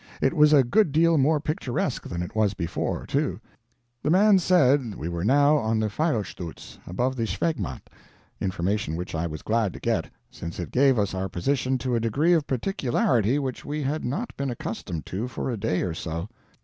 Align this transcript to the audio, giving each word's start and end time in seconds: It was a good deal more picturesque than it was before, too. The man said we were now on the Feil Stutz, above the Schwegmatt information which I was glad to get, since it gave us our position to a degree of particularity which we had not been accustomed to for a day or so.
It 0.19 0.33
was 0.33 0.51
a 0.51 0.63
good 0.63 0.91
deal 0.91 1.19
more 1.19 1.39
picturesque 1.39 2.09
than 2.09 2.23
it 2.23 2.35
was 2.35 2.55
before, 2.55 3.05
too. 3.05 3.39
The 4.01 4.09
man 4.09 4.39
said 4.39 4.95
we 4.95 5.07
were 5.07 5.23
now 5.23 5.57
on 5.57 5.77
the 5.79 5.91
Feil 5.91 6.23
Stutz, 6.23 6.79
above 6.87 7.15
the 7.15 7.27
Schwegmatt 7.27 7.81
information 8.39 8.95
which 8.95 9.13
I 9.13 9.27
was 9.27 9.43
glad 9.43 9.73
to 9.73 9.79
get, 9.79 10.09
since 10.31 10.59
it 10.59 10.71
gave 10.71 10.97
us 10.97 11.13
our 11.13 11.29
position 11.29 11.77
to 11.77 11.93
a 11.95 11.99
degree 11.99 12.33
of 12.33 12.47
particularity 12.47 13.37
which 13.37 13.63
we 13.63 13.83
had 13.83 14.03
not 14.03 14.35
been 14.35 14.49
accustomed 14.49 15.05
to 15.05 15.27
for 15.27 15.51
a 15.51 15.55
day 15.57 15.83
or 15.83 15.93
so. 15.93 16.27